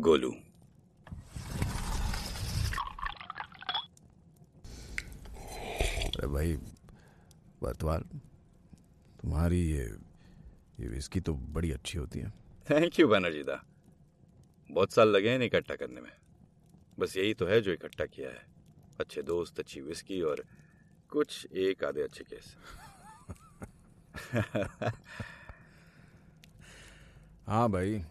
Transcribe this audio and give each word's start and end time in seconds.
गोलू। 0.00 0.30
अरे 6.18 6.26
भाई 6.26 6.56
बतवाल 7.62 8.02
तुम्हारी 9.20 9.60
ये 9.70 9.84
ये 10.80 10.88
विस्की 10.88 11.20
तो 11.20 11.34
बड़ी 11.34 11.70
अच्छी 11.72 11.98
होती 11.98 12.18
है। 12.18 12.30
थैंक 12.70 12.98
यू 13.00 13.08
बनर्जी 13.08 13.42
दा 13.42 13.62
बहुत 14.70 14.92
साल 14.92 15.08
लगे 15.08 15.30
हैं 15.30 15.40
इकट्ठा 15.40 15.74
करने 15.74 16.00
में। 16.00 16.12
बस 16.98 17.16
यही 17.16 17.34
तो 17.34 17.46
है 17.46 17.60
जो 17.60 17.72
इकट्ठा 17.72 18.06
किया 18.06 18.30
है। 18.30 18.46
अच्छे 19.00 19.22
दोस्त 19.22 19.58
अच्छी 19.60 19.80
विस्की 19.80 20.20
और 20.22 20.44
कुछ 21.10 21.46
एक 21.46 21.84
आधे 21.84 22.02
अच्छे 22.02 22.24
केस। 22.24 22.56
हाँ 27.46 27.68
भाई 27.70 28.04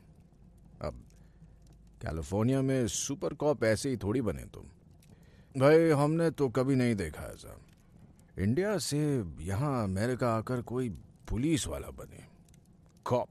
कैलिफ़ोर्निया 2.01 2.61
में 2.61 2.87
सुपर 2.87 3.33
कॉप 3.33 3.63
ऐसे 3.63 3.89
ही 3.89 3.97
थोड़ी 3.97 4.21
बने 4.21 4.45
तुम। 4.45 4.63
भाई 5.61 5.89
हमने 5.89 6.31
तो 6.31 6.49
कभी 6.49 6.75
नहीं 6.75 6.95
देखा 6.95 7.23
ऐसा। 7.23 7.59
इंडिया 8.39 8.77
से 8.77 9.23
यहाँ 9.39 9.83
अमेरिका 9.83 10.33
आकर 10.35 10.61
कोई 10.61 10.89
पुलिस 11.29 11.67
वाला 11.67 11.87
बने। 11.87 12.27
कॉप। 13.05 13.29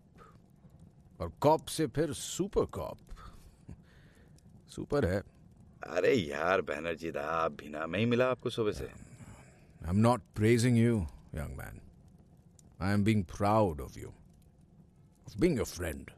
और 1.21 1.33
कॉप 1.41 1.66
से 1.66 1.87
फिर 1.87 2.12
सुपर 2.12 2.65
कॉप। 2.65 2.98
सुपर 4.69 5.05
है। 5.05 5.23
अरे 5.87 6.15
यार 6.15 6.60
बैनर्जी 6.60 7.10
दा 7.10 7.21
आप 7.21 7.52
बिना 7.52 7.87
में 7.87 7.98
ही 7.98 8.07
मिला 8.07 8.27
आपको 8.27 8.51
सुबह 8.51 8.73
से। 8.73 8.85
I 8.85 9.88
am 9.88 9.96
not 9.96 10.23
praising 10.37 10.79
you 10.79 11.07
young 11.35 11.57
man 11.57 11.80
I 12.80 12.95
am 12.95 13.05
being 13.05 13.24
proud 13.24 13.80
of 13.80 13.98
you 13.98 14.12
of 15.27 15.43
being 15.43 15.59
a 15.59 15.66
friend. 15.66 16.10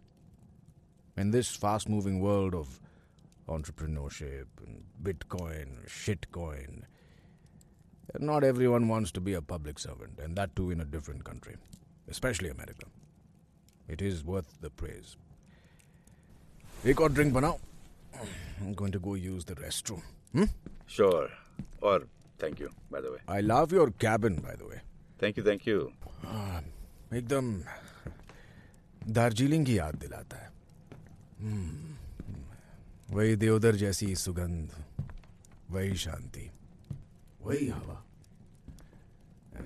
In 1.17 1.31
this 1.31 1.55
fast 1.55 1.87
moving 1.89 2.19
world 2.21 2.55
of 2.55 2.79
entrepreneurship 3.47 4.45
and 4.65 4.83
Bitcoin, 5.03 5.67
shitcoin, 5.87 6.83
not 8.19 8.43
everyone 8.43 8.87
wants 8.87 9.11
to 9.11 9.21
be 9.21 9.33
a 9.33 9.41
public 9.41 9.79
servant, 9.79 10.19
and 10.19 10.35
that 10.35 10.55
too 10.55 10.71
in 10.71 10.81
a 10.81 10.85
different 10.85 11.23
country, 11.23 11.55
especially 12.07 12.49
America. 12.49 12.85
It 13.87 14.01
is 14.01 14.23
worth 14.23 14.57
the 14.61 14.69
praise. 14.81 15.15
एक 16.85 17.01
और 17.01 17.11
drink 17.13 17.33
बनाओ 17.33 17.59
I'm 18.61 18.73
going 18.79 18.91
to 18.91 18.99
go 18.99 19.13
use 19.15 19.45
the 19.45 19.55
restroom. 19.55 20.01
Hmm? 20.35 20.47
Sure 20.95 21.29
और 21.83 22.07
thank 22.43 22.61
you 22.61 22.67
by 22.91 23.01
the 23.01 23.05
way 23.13 23.19
I 23.37 23.41
love 23.41 23.71
your 23.77 23.89
cabin, 24.05 24.35
by 24.47 24.55
the 24.61 24.67
way. 24.71 24.79
Thank 25.23 25.37
you 25.37 25.43
thank 25.45 25.67
you 25.67 25.79
एकदम 27.17 27.53
दार्जिलिंग 29.19 29.65
की 29.65 29.77
याद 29.77 29.95
दिलाता 29.99 30.37
है 30.37 30.47
हम्म, 30.47 30.56
वही 33.10 33.36
देवदर 33.36 33.76
जैसी 33.76 34.16
सुगंध 34.16 34.84
वही 35.70 35.96
शांति। 35.96 36.50
वही 37.42 37.68
हवा। 37.68 38.04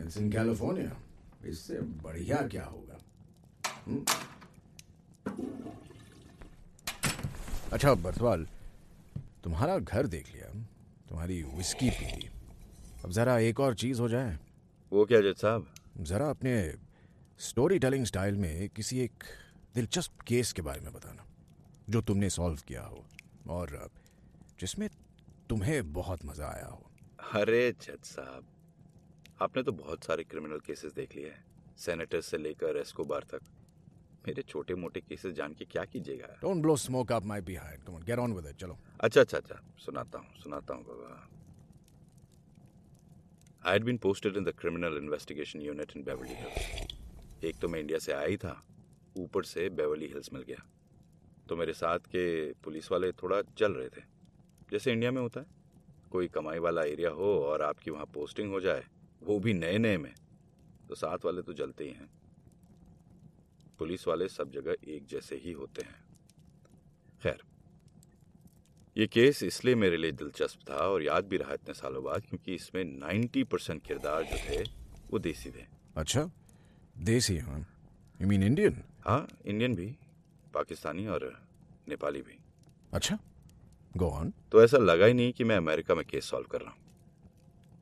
in 0.02 0.32
कैलिफ़ोर्निया 0.32 0.96
इससे 1.44 1.74
बढ़िया 1.80 2.48
क्या 2.48 2.64
होगा? 2.64 2.98
हम्म? 3.86 4.04
अच्छा 7.72 7.94
बरतवाल 7.94 8.46
तुम्हारा 9.44 9.78
घर 9.78 10.06
देख 10.06 10.34
लिया 10.34 10.66
तुम्हारी 11.08 11.42
विस्की 11.42 11.90
पी 11.90 12.16
ली। 12.16 12.30
अब 13.04 13.10
जरा 13.10 13.38
एक 13.38 13.60
और 13.60 13.74
चीज़ 13.74 14.00
हो 14.00 14.08
जाए। 14.08 14.38
वो 14.92 15.04
क्या 15.04 15.20
जज 15.20 15.36
साहब? 15.36 15.74
जरा 15.98 16.30
अपने 16.30 16.74
स्टोरी 17.38 17.78
टेलिंग 17.78 18.04
स्टाइल 18.04 18.34
में 18.34 18.68
किसी 18.68 19.00
एक 19.00 19.24
दिलचस्प 19.74 20.20
केस 20.20 20.52
के 20.52 20.62
बारे 20.62 20.80
में 20.80 20.92
बताना। 20.92 21.24
जो 21.92 22.00
तुमने 22.02 22.28
सॉल्व 22.30 22.60
किया 22.68 22.82
हो 22.82 23.04
और 23.50 23.90
जिसमें 24.60 24.88
तुम्हें 25.48 25.92
बहुत 25.92 26.24
मज़ा 26.24 26.46
आया 26.48 26.66
हो। 26.66 26.90
अरे 27.34 27.60
जज 27.80 28.04
साहब 28.06 28.44
आपने 29.42 29.62
तो 29.62 29.72
बहुत 29.74 30.04
सारे 30.04 30.24
क्रिमिनल 30.24 30.60
केसेस 30.66 30.92
देख 30.94 31.16
लिए 31.16 31.28
हैं। 31.28 31.44
सेनेटर 31.78 32.20
से 32.20 32.38
लेकर 32.38 32.76
एस्कोबार 32.76 33.24
तक। 33.32 33.40
मेरे 34.26 34.42
छोटे 34.42 34.74
मोटे 34.74 35.00
केसेस 35.00 35.34
जान 35.34 35.54
के 35.54 35.64
क्या 35.64 35.84
कीजिएगा? 35.84 36.26
Don't 36.42 36.62
blow 36.62 36.76
smoke 36.78 37.12
up 37.12 37.24
my 37.26 37.40
behind 37.42 37.82
come 37.84 37.94
on 37.94 38.02
get 38.02 38.18
on 38.18 38.32
with 38.32 38.46
it 38.46 38.56
चलो। 38.56 38.78
अच्छा 39.00 39.20
अच्छा 39.20 39.38
अच्छा। 39.38 39.60
सुनाता 39.84 40.18
हूँ 40.18 40.42
सुनाता 40.42 40.74
हूँ 40.74 40.84
बाबा। 40.84 41.28
I 43.64 43.72
had 43.72 43.84
been 43.84 43.98
posted 44.04 44.36
in 44.36 44.44
the 44.44 44.54
criminal 44.58 44.96
investigation 44.96 45.60
unit 45.60 45.96
in 45.96 46.04
Beverly 46.04 46.34
Hills 46.34 47.44
एक 47.44 47.58
तो 47.60 47.68
मैं 47.68 47.80
इंडिया 47.80 47.98
से 47.98 48.12
आया 48.12 48.26
ही 48.26 48.36
था। 48.36 48.62
ऊपर 49.18 49.44
से 49.44 49.68
बेवली 49.70 50.06
हिल्स 50.08 50.32
मिल 50.32 50.42
गया। 50.42 50.62
तो 51.52 51.56
मेरे 51.56 51.72
साथ 51.72 51.98
के 51.98 52.52
पुलिस 52.52 52.92
वाले 52.92 53.12
थोड़ा 53.12 53.42
चल 53.42 53.72
रहे 53.72 53.88
थे। 53.88 54.02
जैसे 54.72 54.92
इंडिया 54.92 55.10
में 55.10 55.22
होता 55.22 55.40
है। 55.40 55.46
कोई 56.10 56.28
कमाई 56.28 56.58
वाला 56.58 56.82
एरिया 56.82 57.10
हो 57.10 57.44
और 57.44 57.62
आपकी 57.62 57.90
वहाँ 57.90 58.06
पोस्टिंग 58.06 58.50
हो 58.50 58.60
जाए 58.60 58.84
वो 59.22 59.38
भी 59.38 59.52
नए 59.52 59.78
नए 59.78 59.96
में 59.96 60.14
तो 60.88 60.94
साथ 60.94 61.18
वाले 61.24 61.42
तो 61.42 61.52
जलते 61.52 61.84
ही 61.84 61.90
हैं। 61.90 62.10
पुलिस 63.78 64.08
वाले 64.08 64.28
सब 64.28 64.50
जगह 64.50 64.76
एक 64.88 65.06
जैसे 65.06 65.36
ही 65.36 65.52
होते 65.52 65.82
हैं। 65.82 66.04
खैर 67.22 67.42
ये 68.96 69.06
केस 69.06 69.42
इसलिए 69.42 69.74
मेरे 69.74 69.96
लिए 69.96 70.12
दिलचस्प 70.12 70.70
था 70.70 70.74
और 70.74 71.02
याद 71.02 71.24
भी 71.24 71.36
रहा 71.36 71.54
इतने 71.54 71.74
सालों 71.74 72.04
बाद 72.04 72.20
क्योंकि 72.20 72.54
इसमें 72.54 72.84
90 72.84 73.44
परसेंट 73.44 73.82
किरदार 73.82 74.22
जो 74.22 74.36
थे 74.36 74.62
वो 75.10 75.18
देसी 75.18 75.50
थे। 75.50 75.66
अच्छा 75.96 76.30
देसी 76.98 77.38
हाँ। 77.38 77.66
यू 78.22 78.28
मीन 78.28 78.42
इंडियन 78.42 78.82
हाँ 79.04 79.28
इंडियन 79.46 79.74
भी 79.74 79.96
पाकिस्तानी 80.54 81.06
और 81.06 81.41
नेपाली 81.88 82.22
भी। 82.22 82.38
अच्छा 82.92 83.18
गो 83.96 84.08
ऑन 84.10 84.32
तो 84.52 84.62
ऐसा 84.64 84.78
लगा 84.78 85.06
ही 85.06 85.14
नहीं 85.14 85.32
कि 85.32 85.44
मैं 85.44 85.56
अमेरिका 85.56 85.94
में 85.94 86.04
केस 86.04 86.24
सॉल्व 86.24 86.46
कर 86.46 86.60
रहा 86.60 86.70
हूँ। 86.70 86.80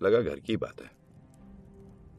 लगा 0.03 0.21
घर 0.21 0.41
की 0.41 0.56
बात 0.56 0.81
है। 0.83 0.88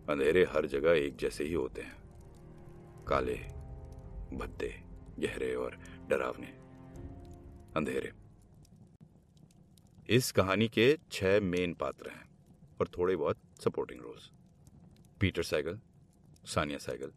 अंधेरे 0.10 0.44
हर 0.44 0.66
जगह 0.66 0.92
एक 0.92 1.16
जैसे 1.16 1.44
ही 1.44 1.54
होते 1.54 1.82
हैं। 1.82 3.06
काले 3.06 3.36
भद्दे 4.34 4.70
गहरे 5.20 5.54
और 5.56 5.78
डरावने। 6.08 6.48
अंधेरे। 7.76 8.12
इस 10.10 10.32
कहानी 10.32 10.68
के 10.68 10.98
छह 11.12 11.40
मेन 11.40 11.74
पात्र 11.74 12.10
हैं 12.10 12.30
और 12.80 12.88
थोड़े 12.88 13.16
बहुत 13.16 13.38
supporting 13.64 14.02
roles 14.02 14.32
Peter 15.20 15.44
Saigal 15.44 15.80
Sania 16.46 16.78
Saigal 16.78 17.12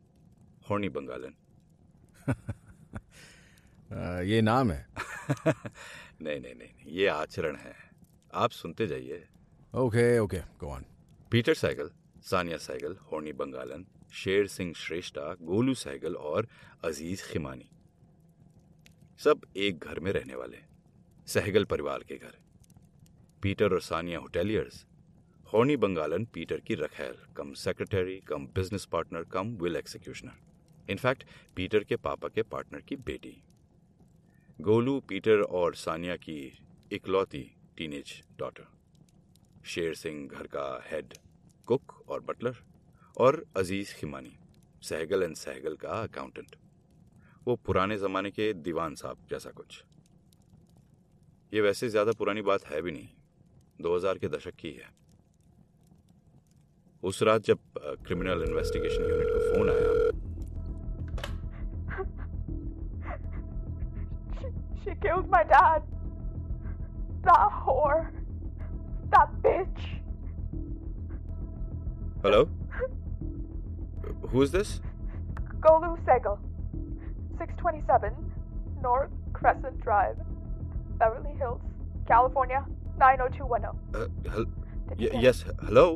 Horny 0.71 0.89
Bangalan 0.89 1.35
ये 3.93 4.41
नाम 4.43 4.73
है। 4.73 4.87
नहीं 6.23 6.41
नहीं 6.41 6.55
नहीं 6.55 6.69
ये 6.87 7.07
आचरण 7.07 7.57
है। 7.57 7.75
आप 8.35 8.51
सुनते 8.51 8.87
जाइए। 8.87 9.29
Okay 9.75 10.19
okay 10.19 10.39
go 10.39 10.69
on 10.69 10.85
Peter 11.31 11.55
Saigal 11.55 11.91
Sania 12.23 12.57
Saigal 12.57 12.97
Horny 13.13 13.33
Bangalan 13.33 13.87
Sher 14.13 14.47
Singh 14.47 14.73
Shrestha 14.75 15.35
Golu 15.43 15.75
Saigal 15.75 16.15
और 16.15 16.49
अज़ीज़ 16.85 17.23
खिमानी। 17.25 17.69
सब 19.19 19.41
एक 19.57 19.79
घर 19.79 20.01
में 20.01 20.13
रहने 20.13 20.35
वाले। 20.35 20.59
सहगल 21.27 21.65
परिवार 21.65 22.03
के 22.03 22.17
घर। 22.17 22.35
पीटर 23.43 23.73
और 23.73 23.81
Sania 23.81 24.19
hoteliers. 24.19 24.87
Horny 25.53 25.77
Bangalan 25.77 26.25
Peter 26.25 26.61
की 26.61 26.75
रखैल। 26.75 27.17
Cum 27.37 27.53
secretary 27.53 28.21
cum 28.21 28.47
business 28.47 28.85
partner 28.85 29.25
cum 29.25 29.57
will 29.57 29.77
executioner. 29.77 30.33
In fact 30.91 31.25
Peter 31.57 31.85
के 31.85 31.97
पापा 31.97 32.29
के 32.29 32.43
पार्टनर 32.43 32.81
की 32.81 32.97
बेटी। 32.97 33.43
गोलू, 34.59 34.99
पीटर 35.01 35.41
और 35.41 35.75
सानिया 35.75 36.15
की 36.17 36.37
इकलौती 36.93 37.41
टीनेज 37.77 38.13
डॉटर। 38.39 38.67
शेर 39.65 39.95
सिंह 39.95 40.29
घर 40.29 40.47
का 40.47 40.67
हेड 40.91 41.15
कुक 41.69 41.95
और 42.09 42.21
बटलर 42.21 42.57
और 43.17 43.45
अज़ीज़ 43.57 43.95
खिमानी, 43.95 44.33
सहगल 44.83 45.23
एंड 45.23 45.35
सहगल 45.37 45.77
का 45.77 46.01
अकाउंटेंट 46.03 46.57
वो 47.47 47.57
पुराने 47.57 47.99
जमाने 47.99 48.31
के 48.31 48.53
दीवान 48.55 48.95
साहब 48.95 49.27
जैसा 49.31 49.51
कुछ। 49.51 49.83
ये 51.53 51.61
वैसे 51.61 51.89
ज़्यादा 51.89 52.13
पुरानी 52.13 52.43
बात 52.43 52.67
है 52.67 52.83
भी 52.83 52.93
नहीं। 52.93 53.09
2000 53.81 54.19
के 54.19 54.29
दशक 54.29 54.55
की 54.55 54.71
है। 54.73 54.89
उस 57.03 57.23
रात 57.23 57.43
जब 57.43 57.59
क्रिमिनल 58.07 58.45
इन्वेस्टिगेशन 58.49 59.03
यूनिट 59.03 59.29
को 59.29 59.53
फ़ोन 59.53 59.71
आया 59.71 60.24
She 64.85 64.95
killed 65.03 65.29
my 65.31 65.43
dad. 65.45 65.83
That 67.23 67.53
whore. 67.65 68.11
That 69.11 69.31
bitch. 69.43 69.85
Hello 72.25 72.43
who 74.33 74.43
is 74.43 74.57
this 74.57 74.81
Golu 75.67 75.91
Segal. 76.07 76.39
627 77.39 78.13
North 78.83 79.13
Crescent 79.33 79.81
Drive, 79.81 80.17
Beverly 80.99 81.35
Hills, 81.39 81.63
California, 82.07 82.65
90210. 82.99 83.73
Did 84.89 85.01
you 85.01 85.11
get 85.11 85.25
yes 85.25 85.45
hello 85.65 85.87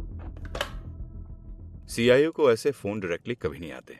CIO 1.94 2.30
को 2.36 2.50
ऐसे 2.52 2.70
फ़ोन 2.80 3.00
डायरेक्टली 3.00 3.34
कभी 3.42 3.58
नहीं 3.58 3.72
आते 3.72 3.98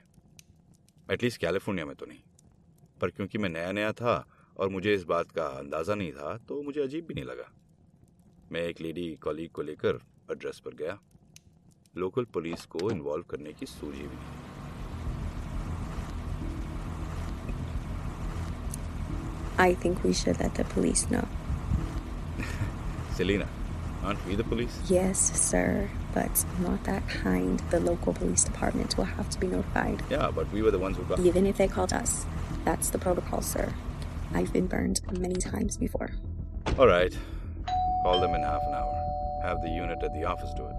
at least 1.13 1.41
California 1.41 1.87
में 1.87 1.95
तो 1.97 2.07
नहीं 2.07 2.19
पर 3.01 3.11
क्योंकि 3.17 3.39
मैं 3.39 3.49
नया 3.49 3.73
नया 3.73 3.93
था 4.01 4.17
और 4.59 4.69
मुझे 4.69 4.95
इस 4.95 5.05
बात 5.13 5.31
का 5.31 5.47
अंदाज़ा 5.59 5.95
नहीं 5.95 6.13
था 6.13 6.37
तो 6.49 6.63
मुझे 6.63 6.83
अजीब 6.83 7.07
भी 7.07 7.15
नहीं 7.15 7.25
लगा 7.25 7.51
मैं 8.53 8.61
एक 8.69 8.81
लेडी 8.81 9.09
कॉलीग 9.23 9.51
को 9.55 9.63
लेकर 9.63 10.01
एड्रेस 10.33 10.59
पर 10.65 10.75
गया 10.83 10.99
लोकल 11.99 12.25
पुलिस 12.35 12.65
को 12.75 12.91
इन्वॉल्व 12.91 13.25
करने 13.31 13.53
की 13.61 13.67
सूझी 13.67 14.07
भी 14.09 14.19
I 19.63 19.75
think 19.75 20.05
we 20.05 20.13
should 20.13 20.39
let 20.41 20.55
the 20.55 20.65
police 20.73 21.01
know. 21.11 21.23
Selena, 23.17 23.47
aren't 24.05 24.25
we 24.25 24.37
the 24.37 24.45
police? 24.45 24.77
Yes, 24.89 25.23
sir, 25.41 25.91
but 26.15 26.45
not 26.61 26.85
that 26.85 27.09
kind. 27.09 27.65
The 27.73 27.81
local 27.81 28.13
police 28.13 28.45
department 28.45 28.97
will 28.97 29.11
have 29.17 29.29
to 29.31 29.41
be 29.41 29.49
notified. 29.49 30.05
Yeah, 30.11 30.31
but 30.31 30.53
we 30.53 30.63
were 30.63 30.71
the 30.71 30.79
ones 30.79 30.97
who 30.97 31.03
got. 31.09 31.19
Even 31.33 31.45
if 31.45 31.57
they 31.57 31.67
called 31.67 31.93
us, 31.93 32.25
that's 32.65 32.91
the 32.91 33.01
protocol, 33.07 33.43
sir. 33.43 33.67
I've 34.35 34.53
been 34.53 34.67
burned 34.67 35.01
many 35.19 35.37
times 35.37 35.77
before. 35.77 36.09
All 36.79 36.87
right. 36.87 37.15
Call 38.03 38.21
them 38.21 38.35
in 38.35 38.43
half 38.43 38.63
an 38.67 38.75
hour. 38.75 38.95
Have 39.43 39.63
the 39.63 39.71
unit 39.71 40.03
at 40.03 40.13
the 40.15 40.25
office 40.33 40.53
do 40.59 40.69
it. 40.69 40.79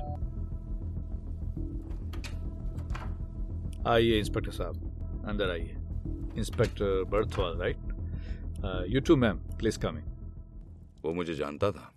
आइए 3.88 4.18
inspector 4.20 4.52
साहब 4.52 5.26
अंदर 5.30 5.52
आइए 5.52 5.76
inspector 6.38 7.04
Barthwal 7.12 7.58
right 7.58 8.88
you 8.90 9.02
too 9.08 9.16
ma'am 9.16 9.38
please 9.58 9.80
come 9.80 9.98
in 9.98 10.06
वो 11.04 11.14
मुझे 11.14 11.36
जानता 11.36 11.72
था। 11.72 11.92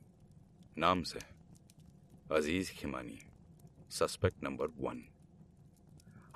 नाम 0.78 1.02
से। 1.02 1.18
अज़ीज़ 2.36 2.72
खिमानी। 2.72 3.18
सस्पेक्ट 3.90 4.44
नंबर 4.44 4.66
वन 4.80 5.02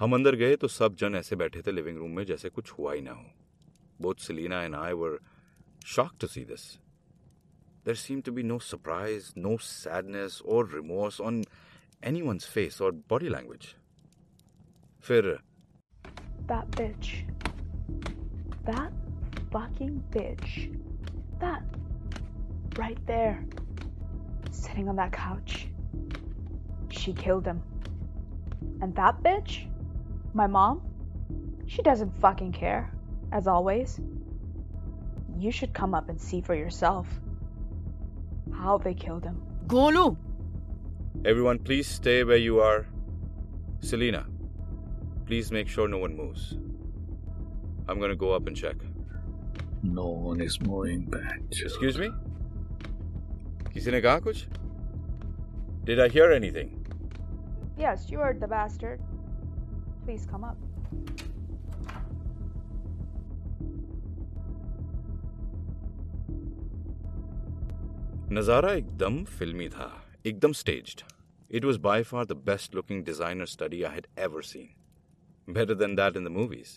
हम 0.00 0.14
अंदर 0.14 0.34
गए 0.36 0.56
तो 0.56 0.68
सब 0.68 0.96
जन 1.00 1.14
ऐसे 1.14 1.36
बैठे 1.36 1.62
थे 1.66 1.72
लिविंग 1.72 1.98
रूम 1.98 2.10
में 2.16 2.24
जैसे 2.26 2.48
कुछ 2.50 2.72
हुआ 2.78 2.92
ही 2.94 3.00
ना 3.00 3.12
हो। 3.12 3.26
Both 3.98 4.20
Selena 4.20 4.60
and 4.60 4.76
I 4.76 4.94
were 4.94 5.20
shocked 5.84 6.20
to 6.20 6.28
see 6.28 6.44
this. 6.44 6.78
There 7.84 7.94
seemed 7.94 8.24
to 8.24 8.32
be 8.32 8.42
no 8.42 8.58
surprise, 8.58 9.32
no 9.36 9.58
sadness 9.58 10.42
or 10.44 10.64
remorse 10.64 11.20
on 11.20 11.44
anyone's 12.02 12.44
face 12.44 12.80
or 12.80 12.90
body 12.92 13.28
language. 13.28 13.76
Fir. 14.98 15.38
That 16.48 16.68
bitch. 16.72 17.24
That 18.64 18.92
fucking 19.52 20.02
bitch. 20.10 20.76
That. 21.38 21.62
Right 22.76 22.98
there. 23.06 23.44
Sitting 24.50 24.88
on 24.88 24.96
that 24.96 25.12
couch. 25.12 25.68
She 26.90 27.12
killed 27.12 27.46
him. 27.46 27.62
And 28.80 28.94
that 28.96 29.22
bitch? 29.22 29.68
My 30.34 30.46
mom? 30.46 30.82
She 31.66 31.82
doesn't 31.82 32.18
fucking 32.20 32.52
care. 32.52 32.92
As 33.31 33.47
always. 33.47 33.99
You 35.37 35.51
should 35.51 35.73
come 35.73 35.93
up 35.93 36.09
and 36.09 36.19
see 36.19 36.41
for 36.41 36.55
yourself. 36.55 37.07
How 38.53 38.77
they 38.77 38.93
killed 38.93 39.23
him. 39.23 39.37
Golu 39.67 40.05
everyone 41.31 41.59
please 41.69 41.87
stay 41.87 42.23
where 42.23 42.41
you 42.43 42.59
are. 42.67 42.85
Selena, 43.89 44.21
please 45.25 45.51
make 45.57 45.67
sure 45.75 45.87
no 45.93 45.99
one 46.03 46.15
moves. 46.21 46.43
I'm 47.87 47.99
gonna 47.99 48.15
go 48.25 48.31
up 48.39 48.47
and 48.51 48.57
check. 48.63 48.83
No 49.85 50.03
one 50.25 50.41
is 50.41 50.57
moving 50.67 51.05
back 51.15 51.61
Excuse 51.67 51.99
me? 52.03 52.09
किसी 53.73 53.91
ने 53.91 54.01
कहा 54.01 54.19
कुछ? 54.27 54.45
Did 55.89 55.99
I 56.05 56.09
hear 56.15 56.27
anything? 56.39 56.73
Yes, 57.83 58.09
you 58.11 58.19
heard 58.25 58.39
the 58.41 58.49
bastard. 58.55 59.01
Please 60.05 60.27
come 60.33 60.43
up. 60.51 60.64
नज़ारा 68.28 68.72
एकदम 68.72 69.22
फिल्मी 69.24 69.68
था, 69.68 69.86
एकदम 70.26 70.52
staged 70.52 71.02
it 71.50 71.64
was 71.64 71.78
by 71.80 72.02
far 72.02 72.24
the 72.26 72.32
best 72.46 72.74
looking 72.74 73.04
designer 73.04 73.46
study 73.46 73.82
I 73.82 73.94
had 73.94 74.06
ever 74.18 74.42
seen 74.42 75.52
better 75.54 75.74
than 75.74 75.94
that 75.96 76.16
in 76.16 76.24
the 76.24 76.28
movies 76.28 76.70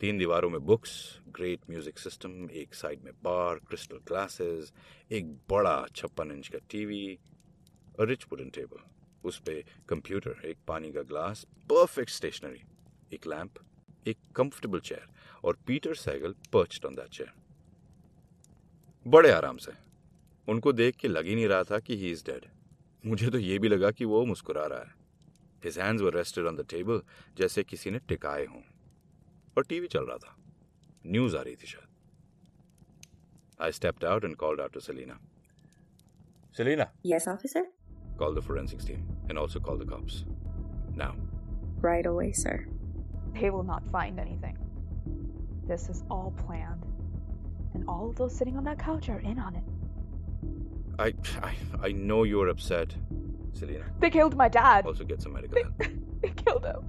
तीन 0.00 0.18
दीवारों 0.18 0.50
में 0.50 0.60
books 0.66 0.92
great 1.36 1.60
music 1.70 1.98
system 1.98 2.48
एक 2.52 2.74
side 2.74 3.04
में 3.04 3.12
बार 3.24 3.60
क्रिस्टल 3.68 4.00
ग्लासेस 4.08 4.72
एक 5.10 5.30
बड़ा 5.50 5.74
छप्पन 5.96 6.32
इंच 6.32 6.48
का 6.48 6.58
टीवी 6.70 7.18
और 7.98 8.08
रिच 8.08 8.26
वुडन 8.32 8.50
टेबल 8.54 8.82
उस 9.28 9.38
पर 9.38 9.62
कंप्यूटर 9.88 10.46
एक 10.48 10.58
पानी 10.68 10.92
का 10.92 11.02
ग्लास 11.12 11.46
परफेक्ट 11.70 12.10
स्टेशनरी 12.10 12.62
एक 13.14 13.26
लैंप 13.26 13.58
एक 14.06 14.18
कंफर्टेबल 14.36 14.80
चेयर 14.80 15.08
और 15.44 15.58
Peter 15.66 15.94
Saigal 16.02 16.34
perched 16.52 16.86
on 16.86 16.94
that 16.94 17.08
chair 17.08 17.32
बड़े 19.06 19.30
आराम 19.30 19.56
से। 19.56 19.72
उनको 20.47 20.71
देख 20.73 20.95
के 20.99 21.07
लग 21.07 21.25
ही 21.25 21.35
नहीं 21.35 21.47
रहा 21.47 21.63
था 21.71 21.79
कि 21.79 21.97
ही 21.97 22.11
इज 22.11 22.23
डेड 22.25 22.45
मुझे 23.03 23.29
तो 23.31 23.37
ये 23.37 23.59
भी 23.59 23.67
लगा 23.67 23.91
कि 23.91 24.05
वो 24.05 24.23
मुस्कुरा 24.25 24.65
रहा 24.73 24.79
है 24.79 24.93
his 25.65 25.79
hands 25.79 26.01
were 26.03 26.13
rested 26.13 26.45
on 26.47 26.55
the 26.55 26.65
table 26.69 27.01
जैसे 27.37 27.63
किसी 27.63 27.91
ने 27.91 27.99
टिकाए 28.07 28.45
हों 28.45 28.61
और 29.57 29.65
टीवी 29.69 29.87
चल 29.95 30.05
रहा 30.05 30.17
था 30.25 30.35
न्यूज 31.07 31.35
आ 31.35 31.41
रही 31.41 31.55
थी 31.63 31.67
शायद 31.67 31.87
I 33.61 33.71
stepped 33.79 34.05
out 34.05 34.25
and 34.25 34.35
called 34.45 34.61
out 34.61 34.73
to 34.73 34.79
Selina 34.79 35.19
Selina 36.57 36.85
Yes, 37.13 37.27
officer? 37.33 37.63
call 38.21 38.33
the 38.37 38.41
forensics 38.45 38.85
team 38.85 39.03
and 39.29 39.39
also 39.41 39.59
call 39.67 39.77
the 39.81 39.85
cops 39.91 40.15
now 41.01 41.11
Right 41.83 42.07
away, 42.07 42.31
sir. 42.33 42.55
They 43.35 43.49
will 43.49 43.63
not 43.63 43.85
find 43.91 44.19
anything. 44.19 44.55
This 45.67 45.85
is 45.89 46.01
all 46.11 46.33
planned. 46.39 46.81
And 47.73 47.85
all 47.87 48.09
of 48.09 48.15
those 48.17 48.35
sitting 48.39 48.57
on 48.57 48.65
that 48.65 48.79
couch 48.79 49.07
are 49.09 49.19
in 49.21 49.39
on 49.39 49.55
it. 49.55 49.69
I 50.98 51.12
I, 51.42 51.54
I 51.82 51.92
know 51.92 52.22
you're 52.24 52.48
upset 52.48 52.94
Selena 53.52 53.84
They 54.00 54.10
killed 54.10 54.36
my 54.36 54.48
dad. 54.48 54.86
also 54.86 55.04
get 55.04 55.22
some 55.22 55.32
medical 55.32 55.62
help 55.62 55.74
They 56.22 56.30
killed 56.30 56.64
him. 56.64 56.82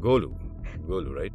Golu 0.00 0.34
Golu 0.88 1.14
right 1.14 1.32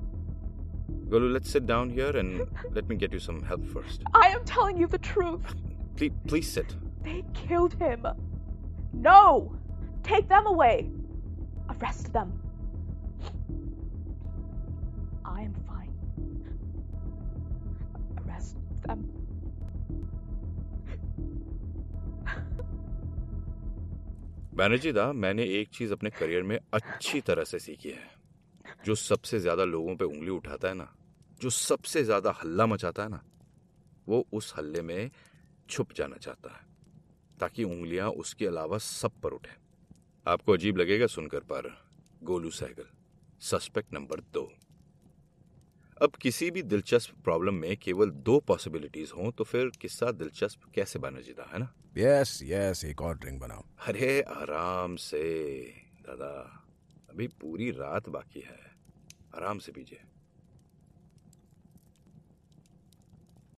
Golu 1.10 1.32
let's 1.32 1.50
sit 1.50 1.66
down 1.66 1.90
here 1.90 2.16
and 2.18 2.48
let 2.72 2.88
me 2.88 2.96
get 2.96 3.12
you 3.14 3.20
some 3.20 3.42
help 3.44 3.66
first 3.66 4.04
I 4.14 4.28
am 4.30 4.44
telling 4.46 4.78
you 4.78 4.88
the 4.88 4.98
truth. 5.00 5.56
please 5.96 6.12
please 6.28 6.52
sit 6.52 6.76
They 7.04 7.24
killed 7.34 7.74
him. 7.76 8.06
No! 8.94 9.56
Take 10.04 10.28
them 10.30 10.46
away. 10.48 10.90
Arrest 11.70 12.12
them. 12.14 12.32
I 15.24 15.42
am 15.42 15.54
fine. 15.68 15.94
Arrest 18.20 18.58
them. 18.88 19.04
Banerjee 24.56 24.92
da, 24.92 25.12
मैंने 25.14 25.44
एक 25.60 25.70
चीज़ 25.70 25.92
अपने 25.94 26.10
career 26.10 26.44
में 26.44 26.58
अच्छी 26.74 27.20
तरह 27.22 27.44
से 27.44 27.60
सीखी 27.60 27.90
है। 27.90 28.10
जो 28.86 28.96
सबसे 28.96 29.40
ज़्यादा 29.40 29.64
लोगों 29.64 29.96
पे 29.96 30.06
उंगली 30.06 30.30
उठाता 30.30 30.68
है 30.68 30.74
ना, 30.74 30.88
जो 31.42 31.50
सबसे 31.50 32.04
ज़्यादा 32.04 32.32
हल्ला 32.32 32.66
मचाता 32.66 33.04
है 33.04 33.10
ना, 33.10 33.22
वो 34.08 34.26
उस 34.34 34.54
हल्ले 34.58 34.82
में 34.82 35.12
छुप 35.70 35.94
जाना 35.94 36.18
चाहता 36.18 36.50
है, 36.50 36.62
ताकि 37.40 37.64
उंगलियाँ 37.64 38.10
उसके 38.10 38.48
अलावा 38.48 38.78
सब 38.78 39.20
पर 39.24 39.34
उठे। 39.34 39.56
आपको 40.26 40.54
अजीब 40.54 40.78
लगेगा 40.78 41.08
सुनकर, 41.08 41.40
पर 41.40 41.72
गोलू 42.24 42.50
सहगल 42.50 42.88
सस्पेक्ट 43.42 43.94
नंबर 43.94 44.20
दो। 44.34 44.52
अब 46.02 46.12
किसी 46.12 46.52
भी 46.52 46.62
दिलचस्प 46.62 47.24
प्रॉब्लम 47.24 47.54
में 47.54 47.78
केवल 47.78 48.10
दो 48.10 48.40
पॉसिबिलिटीज 48.40 49.12
हों 49.18 49.32
तो 49.32 49.44
फिर 49.44 49.72
किस्सा 49.82 50.12
दिलचस्प 50.12 50.60
कैसे 50.76 51.00
बना 51.00 51.20
जीता 51.20 51.50
है 51.54 51.60
ना? 51.60 51.74
Yes, 51.98 52.36
yes, 52.44 52.86
एक 52.86 53.02
और 53.02 53.18
ड्रिंक 53.18 53.40
बनाओ। 53.42 53.64
अरे 53.88 54.22
आराम 54.22 54.96
से 54.96 55.64
दादा। 56.02 56.64
अभी 57.10 57.28
पूरी 57.28 57.72
रात 57.72 58.10
बाकी 58.10 58.40
है। 58.40 58.76
आराम 59.36 59.60
से 59.60 59.72
पीजिए। 59.72 60.00